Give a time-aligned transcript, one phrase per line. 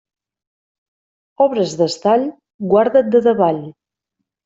[1.47, 2.27] Obres d'estall,
[2.75, 3.65] guarda't de davall.